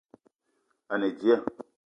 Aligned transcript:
A 0.91 0.93
ne 0.99 1.09
dia 1.19 1.37